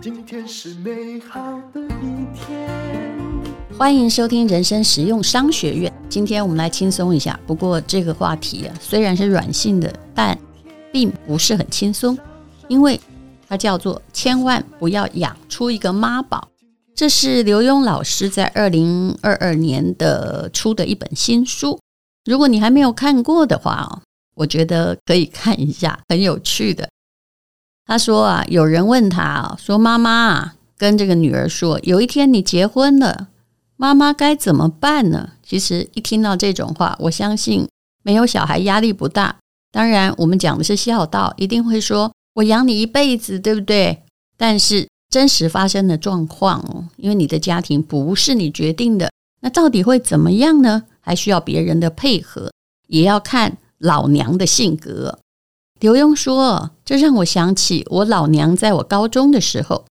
[0.00, 1.40] 今天是美好
[1.72, 2.68] 的一天。
[3.78, 5.92] 欢迎收听人生实用商学院。
[6.08, 7.38] 今天我们来轻松一下。
[7.46, 10.36] 不过这个话题啊，虽然是软性的，但
[10.92, 12.18] 并不是很轻松，
[12.66, 13.00] 因为
[13.48, 16.48] 它叫做“千万不要养出一个妈宝”。
[16.96, 21.78] 这是刘墉老师在二零二二年的出的一本新书。
[22.24, 24.02] 如果你还没有看过的话哦，
[24.38, 26.88] 我觉得可以看一下，很有趣的。
[27.84, 33.28] 他说啊，有人问他啊，说妈妈啊，跟这个女儿说，有一天你结婚了。
[33.76, 35.30] 妈妈该怎么办呢？
[35.42, 37.68] 其实一听到这种话，我相信
[38.02, 39.36] 没有小孩压力不大。
[39.70, 44.02] 当然，我们讲的是孝道，一定会说“我养你一辈子”，对不对？
[44.36, 50.84] 但是真实发生的状况，因为你的家庭不是你决定的，那到底会怎么样呢？
[51.00, 52.52] 还需要别人的配合，
[52.88, 55.18] 也要看老娘的性格。
[55.80, 59.86] 刘墉说：“这让我想起我老娘在我高中的时候，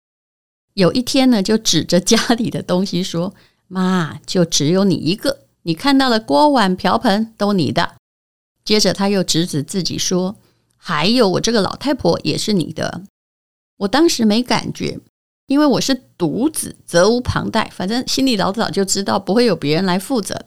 [0.73, 3.33] 有一天呢，就指着家里的东西说。”
[3.69, 7.95] 妈，就只有你一个，你看到的锅碗瓢盆都你的。
[8.63, 10.37] 接着他又指指自己说
[10.77, 13.01] ：“还有我这个老太婆也是你的。”
[13.79, 15.01] 我当时没感觉，
[15.47, 20.45] 因为我是独子，责无旁贷，反正心里老早就知道不会有别人来负责。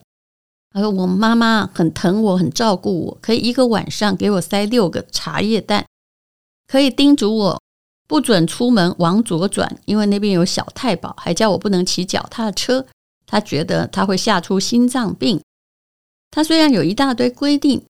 [0.72, 5.84] 他说：“我妈妈很疼我，很照顾我，可以一个晚上给我塞六个茶叶蛋，
[6.66, 7.60] 可以叮嘱我
[8.06, 12.86] 不准出门往左转，因为那边有小太保，还叫我不能骑脚踏车。”
[13.26, 15.40] 他觉得他会吓出心脏病。
[16.32, 17.84] 他虽然有一大堆规定，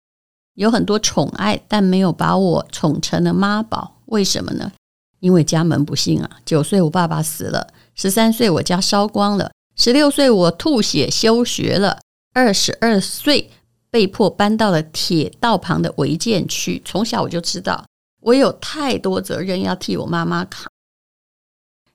[0.55, 3.97] 有很多宠爱，但没有把我宠成了妈宝。
[4.06, 4.73] 为什么呢？
[5.20, 6.31] 因为家门不幸啊！
[6.45, 12.01] 九岁我爸爸死了，十三岁我家烧光了，十六岁我吐血休学了，
[12.33, 13.50] 二十二岁
[13.91, 16.81] 被迫搬到了铁道旁的违建区。
[16.84, 17.86] 从小我就知道，
[18.20, 20.70] 我有太多责任要替我妈妈扛。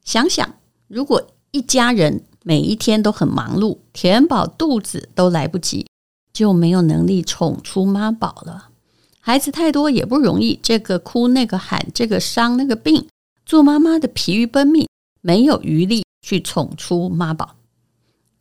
[0.04, 0.56] 想想，
[0.88, 5.88] 如果一家人，每一天都很忙碌，填饱肚子都来不及，
[6.34, 8.70] 就没有能力宠出妈宝了。
[9.22, 13.08] 孩子太多也不容易，这个哭那个喊，这个伤那个病，
[13.46, 14.88] 做妈妈的疲于奔命，
[15.22, 17.56] 没有余力去宠出妈宝。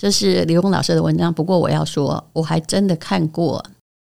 [0.05, 1.33] 这是刘峰老师的文章。
[1.33, 3.65] 不过我要说，我还真的看过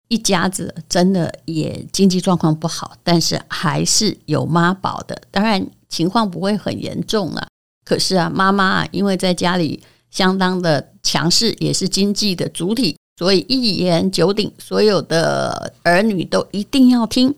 [0.10, 5.22] 一家子，真的也经济状况不好，但是还是有妈宝的。
[5.32, 7.48] 当然情况不会很严重了。
[7.86, 9.82] 可是啊，妈妈啊，因为在家里
[10.12, 17.34] 相当的强势，也是经济的主体，所以一言九鼎，所有的儿女都一定要听。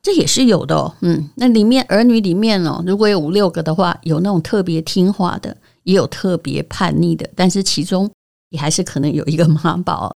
[0.00, 8.10] 这也是有的哦，嗯，那里面儿女里面哦，如果有五六个的话，有那种特别听话的，也有特别叛逆的，但是其中
[8.50, 10.14] 也还是可能有一个妈宝。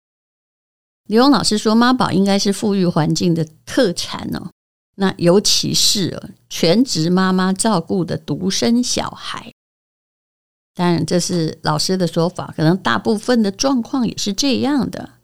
[1.08, 4.50] 刘勇老师说，妈宝应该是富裕环境的特产哦。
[4.96, 9.52] 那尤其是全职妈妈照顾的独生小孩，
[10.72, 15.14] 当然这是老师的说法，可能大部分的状况也是这样的。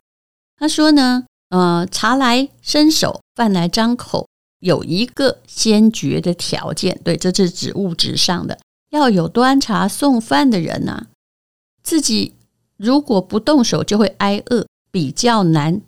[0.57, 4.27] 他说呢，呃，茶来伸手，饭来张口，
[4.59, 8.59] 有一个先决的条件，对，这是指物质上的，
[8.91, 11.07] 要有端茶送饭的人呐、
[11.83, 12.35] 自己
[12.77, 15.81] 如果不动手就会挨饿，比较难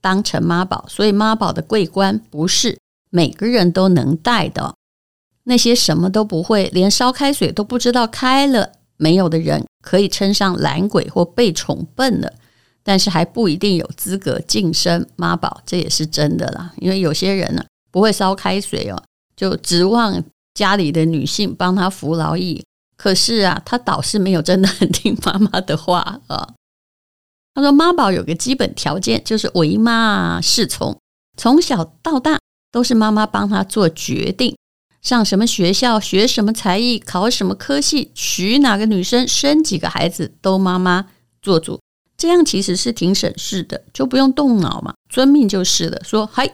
[0.00, 0.84] 当成妈宝。
[0.88, 2.78] 所以妈宝的桂冠不是。
[3.10, 4.74] 每个人都能戴的，
[5.44, 12.32] 那些什么都不会，连烧开水都不知道开了没有的人，可以称上懒鬼或被宠笨了，
[12.82, 16.72] 但是还不一定有资格晋升妈宝，这也是真的啦。
[16.78, 19.00] 因为有些人呢，不会烧开水哦，
[19.36, 20.20] 就指望
[20.54, 22.64] 家里的女性帮他服劳役，
[22.96, 26.54] 可是啊，他倒是没有真的很听妈妈的话啊。
[27.52, 30.98] 他说妈宝有个基本条件，就是唯妈是从，
[31.36, 32.38] 从小到大。
[32.74, 34.56] 都是妈妈帮他做决定，
[35.00, 41.06] 上什么学校，学什么才艺，考什么科系，娶哪个女生，生几个孩子，都妈妈
[41.40, 41.78] 做主。
[42.16, 46.02] 这样其实是挺省事的，就不用动脑嘛，遵命就是了。
[46.02, 46.52] 说嗨，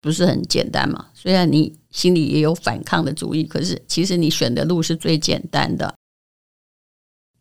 [0.00, 1.06] 不是很简单嘛？
[1.14, 5.92] 虽然你心里也有反抗的主意，可是其实你选的路是最简单的。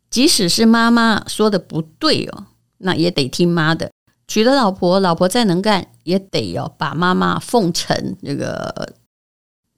[0.10, 2.48] 即使是妈妈说的不对哦，
[2.80, 3.92] 那也得听妈的。
[4.28, 8.96] 娶了老婆，老婆再能干，也得要把妈妈奉承这个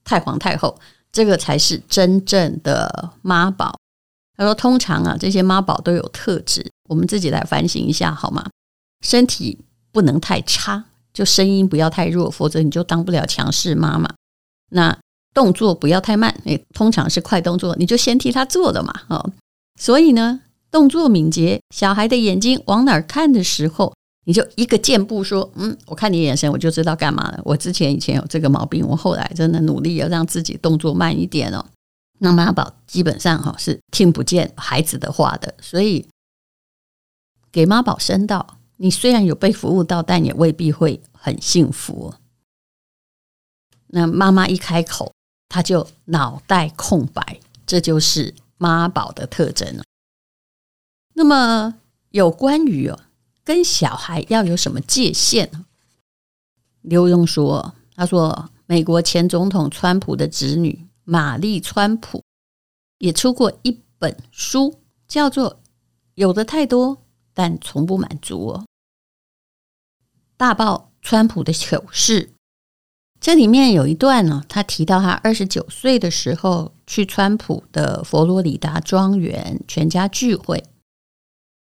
[0.06, 0.80] 太皇太后，
[1.12, 3.78] 这个才是真正的妈宝。
[4.38, 8.50] 他说：“通常啊，这些妈宝都有特质，我们自己来反省一下好吗？
[9.06, 9.60] 身体
[9.92, 14.10] 不能太差，就声音不要太弱，否则你就当不了强势妈妈。
[14.69, 14.98] 那
[15.33, 18.94] 动作不要太慢，诶，通常是快动作，你就先替他做了嘛。
[19.10, 19.31] 哦，
[19.80, 23.94] 所以呢，动作敏捷，小孩的眼睛往哪儿看的时候。”
[24.25, 27.42] 你就一个箭步说，嗯，我看你眼神，我就知道干嘛了。
[27.44, 31.65] 我之前以前有这个毛病，我后来真的努力要让自己动作慢一点哦。
[32.19, 36.06] 那妈宝基本上哈是听不见孩子的话的，所以
[37.51, 42.13] 给妈宝生道，你虽然有被服务到，但也未必会很幸福。
[43.91, 45.12] 那妈妈一开口，
[45.47, 49.83] 他就脑袋空白，这就是妈宝的特征了。
[51.15, 51.75] 那么
[52.12, 53.00] 有关于哦，
[53.44, 55.65] 跟小孩要有什么界限呢？
[56.81, 62.24] 刘墉说：“他说美国前总统川普的侄女玛丽川普
[63.00, 65.51] 也出过一本书，叫做
[66.13, 67.01] 《有的太多，
[67.33, 68.65] 但从不满足》哦，
[70.38, 72.33] 大爆川普的糗事。”
[73.21, 80.63] 这里面有一段呢，他提到他二十九岁的时候去川普的佛罗里达庄园全家聚会，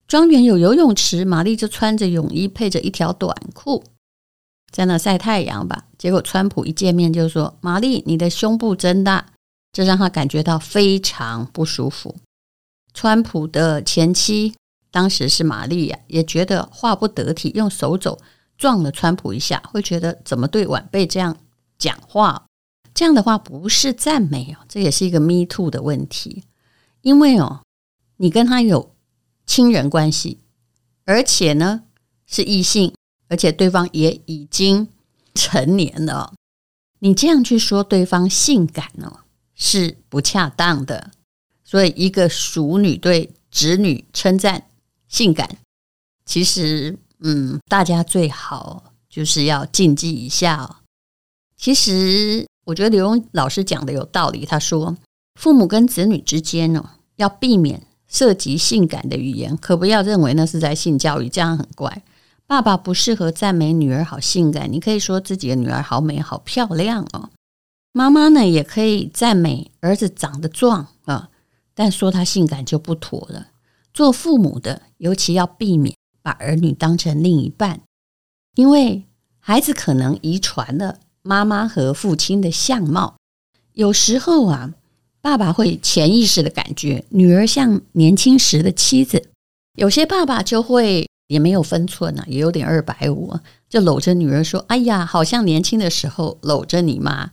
[0.09, 3.85] 庄园有游泳池，玛丽就穿着泳衣配着一条短裤
[4.73, 5.85] 在那晒太阳吧。
[5.97, 9.27] 结果川普一见面就说：“玛丽，你的胸部真大。”
[9.73, 12.15] 这让他感觉到非常不舒服。
[12.93, 14.55] 川普的前妻
[14.93, 18.17] 当时是玛丽呀，也觉得话不得体，用手肘
[18.57, 21.37] 撞了川普一下，会觉得怎么对晚辈这样。
[21.79, 22.47] 讲话
[22.93, 26.45] 这样的话不是赞美哦，这也是一个 me too 的问题。
[27.03, 27.63] 因为哦，
[28.17, 28.95] 你跟他有
[29.47, 30.39] 亲人关系，
[31.05, 31.83] 而且呢
[32.27, 32.95] 是异性，
[33.29, 34.89] 而且对方也已经
[35.35, 36.33] 成年了，
[37.01, 39.21] 你这样去说对方性感哦
[39.55, 41.11] 是不恰当的。
[41.65, 44.69] 所以一个淑女对侄女称赞
[45.09, 45.59] 性感，
[46.25, 50.77] 其实嗯，大家最好就是要禁忌一下哦。
[51.65, 54.45] 其实，我觉得刘墉老师讲的有道理。
[54.45, 54.95] 他说，
[55.41, 62.03] 父母跟子女之间呢，要避免涉及性感的语言，可不要认为那是在性教育，这样很怪。
[62.47, 67.31] 爸爸不适合赞美女儿好性感，你可以说自己的女儿好美、好漂亮哦。
[67.95, 71.31] 妈妈呢，也可以赞美儿子长得壮啊，
[71.73, 73.47] 但说他性感就不妥了。
[73.95, 77.81] 做父母的，尤其要避免把儿女当成另一半，
[78.55, 79.05] 因为
[79.41, 80.99] 孩子可能遗传了。
[81.25, 83.17] 妈妈和父亲的相貌，
[83.73, 84.75] 有时候啊，
[85.23, 89.31] 爸爸会潜意识的感觉女儿像年轻时的妻子，
[89.79, 93.35] 有些爸爸就会也没有分寸啊，也有点二百五，
[93.71, 97.31] 就搂着女儿说：“哎呀，好像年轻的时候搂着你妈。”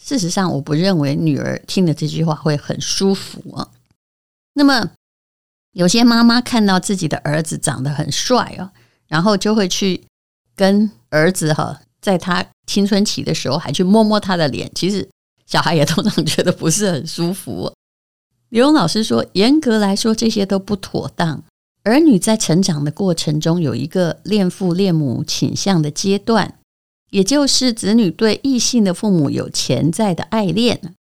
[0.00, 3.68] 事实上，我不认为女儿听了这句话会很舒服啊。
[4.52, 4.92] 那么，
[5.72, 8.70] 有些妈妈看到自己的儿子长得很帅哦，
[9.08, 10.04] 然后就会去
[10.54, 11.80] 跟儿子哈。
[12.00, 15.08] 在他青春期的时候，还去摸摸他的脸，其实
[15.46, 17.72] 小孩也通常觉得不是很舒服。
[18.48, 21.42] 刘墉老师说，严格来说，这些都不妥当。
[21.82, 26.58] 儿女在成长的过程中，有一个恋父恋母倾向的阶段，
[27.10, 30.94] 也就是子女对异性的父母有潜在的爱恋。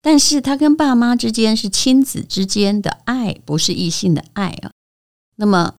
[0.00, 4.70] 但是他跟爸妈之间是亲子之间的爱，不是异性的爱啊。
[5.36, 5.74] 那么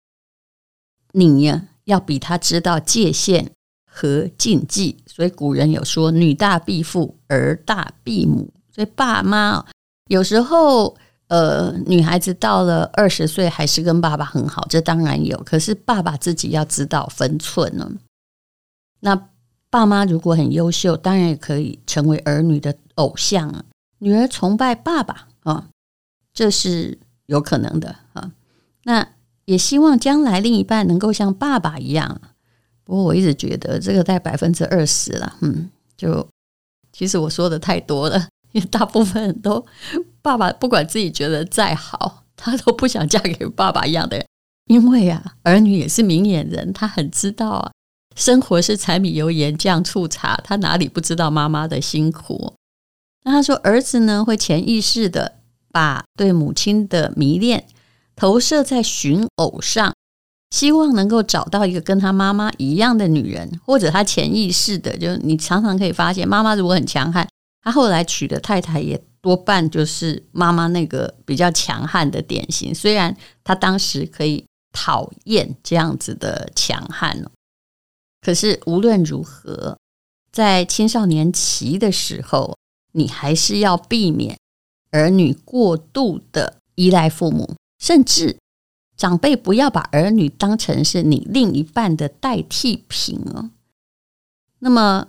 [1.12, 3.52] 你呀，要比他知道界限。
[4.00, 8.50] 和禁忌，所以古人有说“女大必父，儿大必母”。
[8.74, 9.62] 所以爸妈
[10.06, 10.96] 有时候，
[11.28, 15.36] 呃，女孩子到了二十岁还是跟爸爸很好，这当然有。
[15.44, 17.92] 可是爸爸自己要知道分寸呢。
[19.00, 19.28] 那
[19.68, 23.62] 爸妈如果很优秀，当然也可以成为儿女的偶像啊。
[23.98, 25.68] 女儿崇拜爸爸啊，
[26.32, 28.32] 这是有可能的啊。
[28.84, 29.06] 那
[29.44, 32.22] 也希望将来另一半能够像爸爸一样。
[32.90, 36.26] 不过我一直觉得这个在百分之二十了，嗯，就
[36.92, 39.64] 其实我说的太多了，因 为大部分都
[40.20, 44.26] 爸爸不管自己觉得再好，他都不想嫁给爸爸一样的人，
[44.66, 47.70] 因为啊，儿女也是明眼人，他很知道啊，
[48.16, 52.54] 生活是柴米油盐酱醋茶，他哪里不知道妈妈的辛苦？
[53.22, 55.36] 那他说儿子呢，会潜意识的
[55.70, 57.68] 把对母亲的迷恋
[58.16, 59.94] 投射在寻偶上。
[60.50, 67.28] 希望能够找到一个跟他妈妈一样的女人，或者他潜意识的，就你常常可以发现，妈妈如果很强悍，
[67.62, 72.74] 他后来娶的太太也多半就是妈妈那个比较强悍的典型。
[72.74, 77.24] 虽然他当时可以讨厌这样子的强悍，
[78.20, 79.78] 可是无论如何，
[80.32, 82.56] 在青少年期的时候，
[82.92, 84.36] 你还是要避免
[84.90, 88.36] 儿女过度的依赖父母，甚至。
[89.00, 93.48] 长辈不要把儿女当成是你另一半的代替品哦。
[94.58, 95.08] 那么，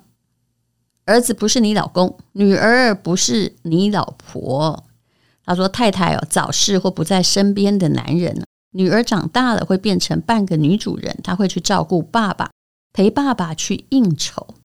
[1.04, 4.86] 儿子不是你老公，女儿不是你老婆。
[5.44, 12.50] 他说：“太太哦，早逝或不在身边的男人，女儿长大了会变成半个女主人，她会去照顾爸爸，
[12.94, 14.56] 陪爸爸去应酬。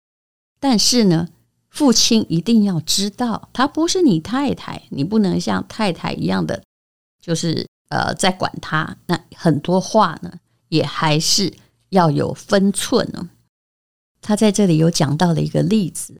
[0.60, 1.30] 但是呢，
[1.68, 6.62] 父亲一定要知道，她不是你太太，你不能像太太一样的，
[7.20, 8.96] 就是呃，在管他。
[9.06, 10.32] 那很多话呢，
[10.68, 11.52] 也还是
[11.90, 13.28] 要有分寸哦。
[14.20, 16.18] 他在这里有讲到了一个例子，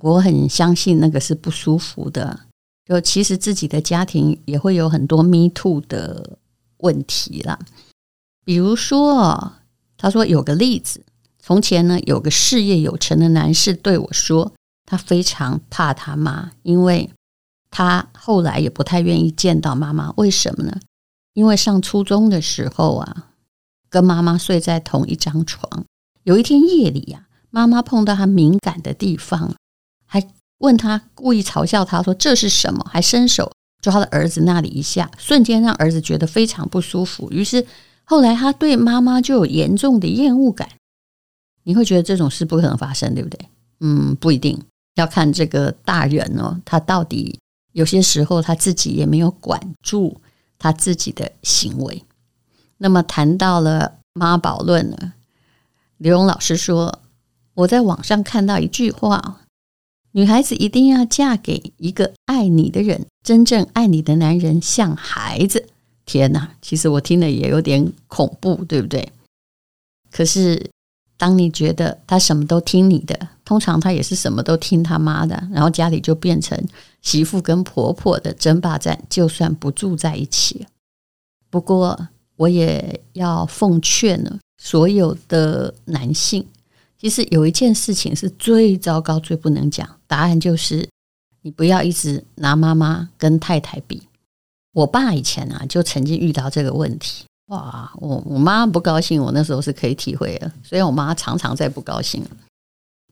[0.00, 2.40] 我很相信那个是不舒服的。
[2.86, 6.38] 就其实自己的家庭也会有很多 me too 的
[6.78, 7.58] 问题啦。
[8.44, 9.54] 比如说，
[9.96, 11.02] 他说有个例子，
[11.38, 14.52] 从前呢有个事业有成的男士对我说，
[14.84, 17.10] 他非常怕他妈，因为
[17.70, 20.12] 他后来也不太愿意见到妈妈。
[20.18, 20.78] 为什么呢？
[21.34, 23.28] 因为上初中的时候啊，
[23.90, 25.84] 跟妈妈睡在同一张床，
[26.22, 27.26] 有一天夜里呀。
[27.50, 29.54] 妈妈碰到他敏感的地方，
[30.06, 30.26] 还
[30.58, 37.28] 问他，故意嘲笑他说：“这是什么？”还伸手抓他的儿子那里一下，瞬间让儿子觉得非常不舒服。
[37.30, 37.64] 于是
[38.02, 40.68] 后来他对妈妈就有严重的厌恶感。
[41.62, 43.38] 你会觉得这种事不可能发生，对不对？
[43.78, 44.60] 嗯，不一定，
[44.96, 47.38] 要看这个大人哦，他到底
[47.70, 50.20] 有些时候他自己也没有管住
[50.64, 52.02] 他自己的行为。
[52.78, 55.12] 那么谈到了妈宝论呢，
[55.98, 57.00] 刘勇老师说。
[57.56, 59.42] 我在网上看到一句话：
[60.10, 65.68] 女孩子一定要嫁给一个爱你的人，真正爱你的男人像孩子。
[66.04, 69.12] 天哪，其实我听了也有点恐怖，对不对？
[70.10, 70.68] 可是
[71.16, 76.58] 当你觉得他什么都听你的，通常他也是什么都听他妈的，然后家里就变成
[77.02, 80.66] 媳妇跟婆婆的争霸战，就算不住在一起。
[81.50, 86.46] 不过我也要奉劝呢，所有的男性。
[86.98, 90.88] 其实有一件事情是最糟糕、最不能讲，答案就是
[91.42, 94.02] 你不要一直拿妈妈跟太太比。
[94.72, 97.24] 我爸以前啊，就曾经遇到这个问题。
[97.48, 100.50] 哇，我我妈不高兴，我那时候是可以体会的。
[100.62, 102.24] 所以我妈常常在不高兴。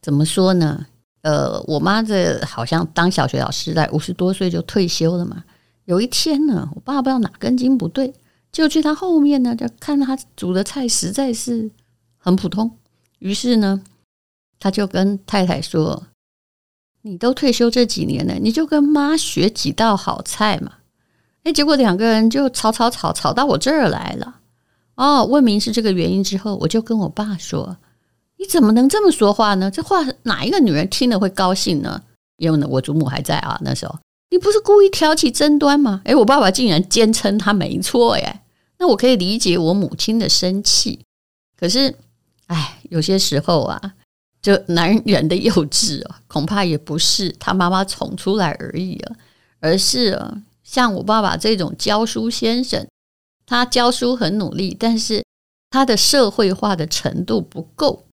[0.02, 0.84] 怎么说呢？
[1.22, 5.44] 呃，我妈这好像当小学老师，在五十多岁就退休了嘛。
[5.84, 8.12] 有一天呢，我爸不知道哪根筋不对，
[8.50, 11.70] 就去他后面呢，就看他煮的菜实在是
[12.18, 12.78] 很普通。
[13.20, 13.80] 于是呢，
[14.58, 16.02] 他就跟太太说
[17.02, 20.72] ：“你都退休这几年了，你就跟妈学几道好菜嘛。”
[21.44, 24.40] 哎，结果两个人就吵吵吵吵到我这儿来了。
[24.96, 27.76] 哦，问明是这个原因之后，我就跟我爸说
[28.42, 29.70] ：“你怎么能这么说话呢？
[29.70, 32.02] 这话哪一个女人听了会高兴呢？”
[32.38, 33.96] 因为呢，我祖母还在啊，那时候
[34.30, 36.02] 你不是故意挑起争端吗？
[36.04, 38.40] 哎，我爸爸竟然坚称他没错耶。
[38.78, 41.04] 那我可以理解我母亲的生气，
[41.56, 41.94] 可是。
[42.48, 43.94] 哎，有些时候啊，
[44.42, 49.16] 就男人的幼稚啊，恐怕也不是他妈妈宠出来而已啊，
[49.58, 52.86] 而是啊，像我爸爸这种教书先生，
[53.46, 55.24] 他教书很努力，但是
[55.70, 58.04] 他的社会化的程度不够。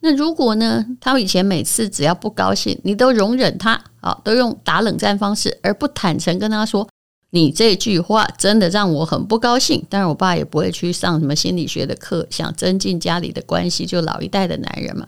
[0.00, 6.88] 那如果呢，他以前每次只要不高兴，你都容忍他啊，都用打冷战方式，而不坦诚跟他说。
[7.30, 15.06] 你这句话真的让我很不高兴，当然我爸也不会去上什么心理学的课，想增进家里的关系，就老一代的男人嘛。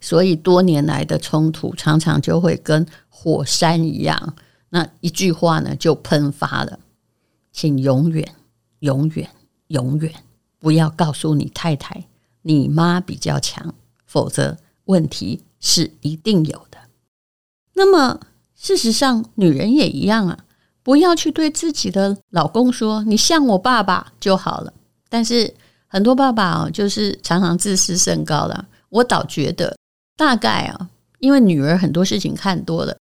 [0.00, 4.36] 所以多年来的冲突常常就会跟火山一样，
[4.68, 6.78] 那一句话呢就喷发了。
[7.52, 8.34] 请永远、
[8.78, 9.28] 永远、
[9.66, 10.12] 永远
[10.60, 12.04] 不要告诉你太太
[12.46, 13.74] 你妈比较强，
[14.06, 16.78] 否则问题是一定有的。
[17.74, 18.20] 那么
[18.54, 20.38] 事实上，女人也一样啊。
[20.84, 24.72] 不要去对自己的老公说“你像我爸爸就好了”，
[25.10, 25.52] 但是
[25.88, 28.68] 很多爸爸哦，就是常常自视甚高了。
[28.90, 29.76] 我倒觉得，
[30.16, 30.88] 大概啊，
[31.18, 32.96] 因为女儿很多事情看多了，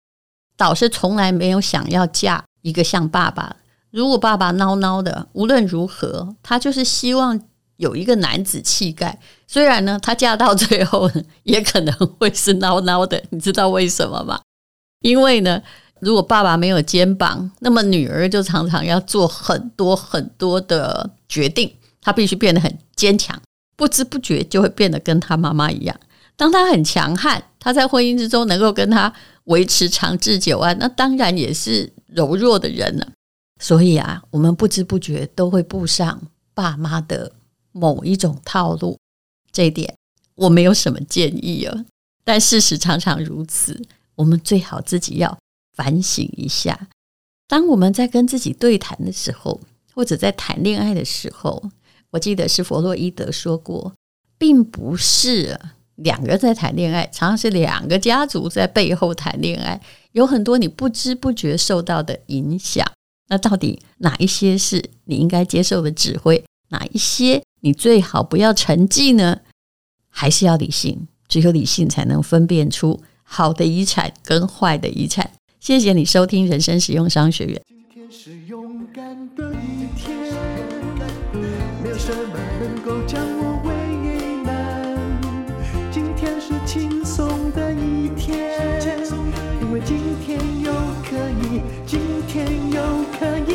[0.57, 3.55] 倒是从来没有想要嫁一个像爸爸。
[3.91, 7.39] 如果爸爸孬孬的，无论如何，她就是希望
[7.77, 9.19] 有一个男子气概。
[9.47, 11.09] 虽然呢，她嫁到最后
[11.43, 14.39] 也可能会是孬孬的，你知道为什么吗？
[15.01, 15.61] 因为呢。
[16.01, 23.41] 如果爸爸没有肩膀，那么女儿就常常要做很多很多的决定，她必须变得很坚强，
[23.77, 25.97] 不知不觉就会变得跟她妈妈一样。
[26.35, 29.11] 当她很强悍，她在婚姻之中能够跟她
[29.45, 33.07] 维持长治久安，那当然也是柔弱的人了。
[33.61, 36.21] 所以啊，我们不知不觉都会步上
[36.53, 37.31] 爸妈的
[37.75, 38.97] 某一种套路，
[39.51, 39.93] 这一点
[40.35, 41.85] 我没有什么建议啊，
[42.23, 45.37] 但事实常常如此，我们最好自己要。
[45.75, 46.87] 反省一下，
[47.49, 49.59] 当我们在跟自己对谈的时候，
[49.93, 51.69] 或者在谈恋爱的时候，
[52.11, 53.91] 我记得是弗洛伊德说过，
[54.37, 55.59] 并不是
[55.95, 59.81] 两个在谈恋爱，常常是两个家族在背后谈恋爱，
[60.13, 62.89] 有很多你不知不觉受到的影响。
[63.27, 66.41] 那到底哪一些是你应该接受的指挥？
[66.69, 69.39] 哪一些你最好不要沉寂呢？
[70.11, 75.31] 还是要理性，只有理性才能分辨出好的遗产跟坏的遗产。
[75.59, 77.59] 谢谢你收听人生使用商学院。
[77.67, 79.03] 今天是勇敢
[79.35, 80.15] 的一天，
[81.81, 83.73] 没有什么能够将我为
[84.43, 84.95] 难。
[85.91, 88.79] 今天是轻松的一天，
[89.59, 90.71] 因为今天又
[91.03, 92.79] 可以，今天又
[93.17, 93.54] 可以